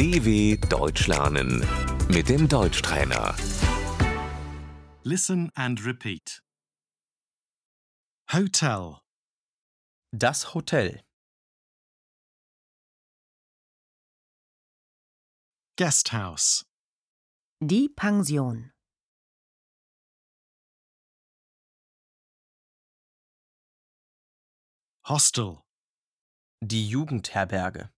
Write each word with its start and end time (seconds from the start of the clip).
DW 0.00 0.56
Deutsch 0.70 1.08
lernen 1.08 1.60
mit 2.08 2.30
dem 2.30 2.48
Deutschtrainer. 2.48 3.36
Listen 5.04 5.50
and 5.54 5.84
repeat. 5.84 6.42
Hotel, 8.32 8.96
Das 10.10 10.54
Hotel. 10.54 11.02
guest 15.76 16.12
house, 16.14 16.64
Die 17.60 17.90
Pension. 17.94 18.72
hostel, 25.06 25.58
Die 26.62 26.88
Jugendherberge. 26.88 27.90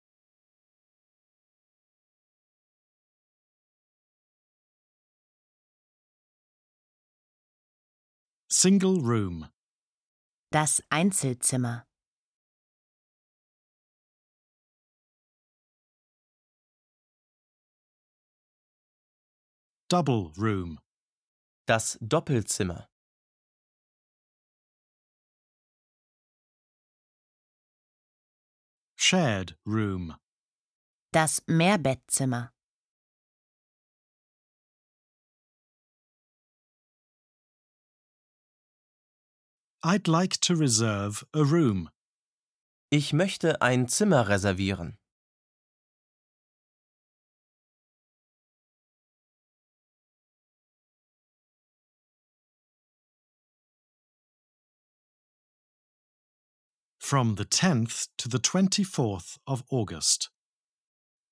Single 8.52 9.00
room, 9.00 9.48
Das 10.50 10.82
Einzelzimmer. 10.90 11.86
double 19.88 20.32
room, 20.36 20.78
Das 21.66 21.96
Doppelzimmer. 22.06 22.88
shared 28.96 29.56
room, 29.66 30.16
Das 31.12 31.42
Mehrbettzimmer. 31.46 32.52
I'd 39.84 40.06
like 40.06 40.38
to 40.42 40.54
reserve 40.54 41.26
a 41.34 41.42
room. 41.42 41.90
Ich 42.88 43.12
möchte 43.12 43.60
ein 43.60 43.88
Zimmer 43.88 44.28
reservieren. 44.28 44.96
From 57.00 57.34
the 57.34 57.44
10th 57.44 58.06
to 58.18 58.28
the 58.28 58.38
24th 58.38 59.38
of 59.48 59.64
August. 59.68 60.30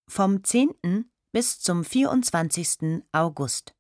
Vom 0.09 0.43
10. 0.43 1.05
bis 1.33 1.61
zum 1.61 1.85
24. 1.85 3.05
August. 3.13 3.73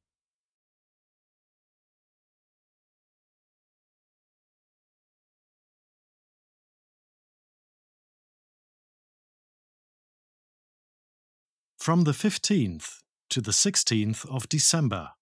From 11.91 12.05
the 12.05 12.13
15th 12.13 13.01
to 13.31 13.41
the 13.41 13.51
16th 13.51 14.25
of 14.27 14.49
December. 14.49 15.17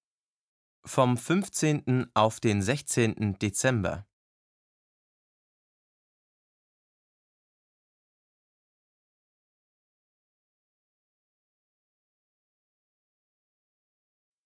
Vom 0.84 1.16
15. 1.16 2.10
auf 2.12 2.40
den 2.40 2.60
16. 2.60 3.38
Dezember. 3.38 4.06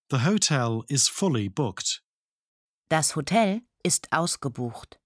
The 0.09 0.19
hotel 0.19 0.85
is 0.87 1.09
fully 1.09 1.49
booked. 1.49 2.01
Das 2.87 3.17
Hotel 3.17 3.63
ist 3.83 4.07
ausgebucht. 4.13 5.02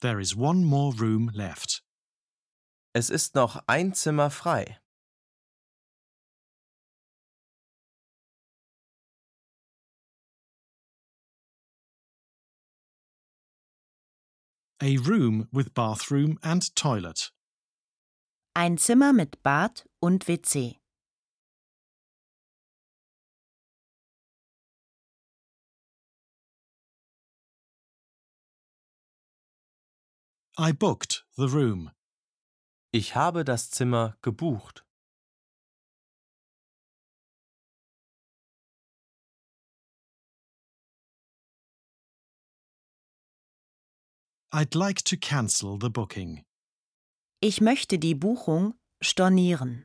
There 0.00 0.20
is 0.20 0.36
one 0.36 0.64
more 0.64 0.92
room 0.92 1.30
left. 1.34 1.82
Es 2.94 3.10
ist 3.10 3.34
noch 3.34 3.62
ein 3.66 3.94
Zimmer 3.94 4.30
frei. 4.30 4.78
A 14.82 14.98
room 14.98 15.48
with 15.50 15.72
bathroom 15.72 16.38
and 16.42 16.74
toilet. 16.74 17.32
Ein 18.54 18.76
Zimmer 18.76 19.14
mit 19.14 19.42
Bad 19.42 19.86
und 20.00 20.28
WC. 20.28 20.78
I 30.58 30.72
booked 30.72 31.26
the 31.36 31.48
room. 31.48 31.90
Ich 32.90 33.14
habe 33.14 33.44
das 33.44 33.68
Zimmer 33.70 34.16
gebucht. 34.22 34.86
I'd 44.50 44.74
like 44.74 45.04
to 45.04 45.18
cancel 45.18 45.78
the 45.78 45.90
booking. 45.90 46.42
Ich 47.42 47.60
möchte 47.60 47.98
die 47.98 48.14
Buchung 48.14 48.72
stornieren. 49.02 49.84